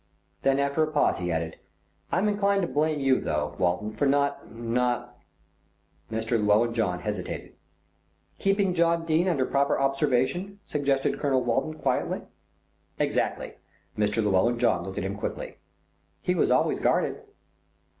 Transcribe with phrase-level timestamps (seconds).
[0.41, 1.59] Then after a pause he added,
[2.11, 5.15] "I'm inclined to blame you, though, Walton, for not not"
[6.11, 6.39] Mr.
[6.39, 7.53] Llewellyn John hesitated.
[8.39, 12.23] "Keeping John Dene under proper observation," suggested Colonel Walton quietly.
[12.97, 13.57] "Exactly."
[13.95, 14.23] Mr.
[14.23, 15.57] Llewellyn John looked at him quickly.
[16.23, 17.21] "He was always guarded."